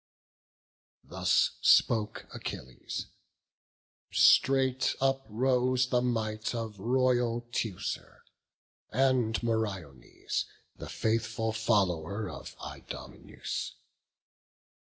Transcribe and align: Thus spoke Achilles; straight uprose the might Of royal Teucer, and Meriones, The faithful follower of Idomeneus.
Thus 1.03 1.59
spoke 1.61 2.25
Achilles; 2.33 3.05
straight 4.09 4.95
uprose 4.99 5.89
the 5.89 6.01
might 6.01 6.55
Of 6.55 6.79
royal 6.79 7.41
Teucer, 7.51 8.23
and 8.89 9.35
Meriones, 9.43 10.47
The 10.75 10.89
faithful 10.89 11.51
follower 11.53 12.27
of 12.27 12.55
Idomeneus. 12.65 13.75